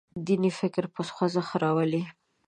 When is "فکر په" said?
0.59-1.01